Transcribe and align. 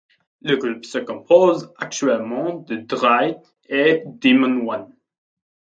Le 0.41 0.55
groupe 0.55 0.83
se 0.85 0.97
compose 0.97 1.71
actuellement 1.77 2.55
de 2.57 2.75
Dry 2.77 3.35
et 3.69 4.01
Demon 4.07 4.67
One. 4.67 4.95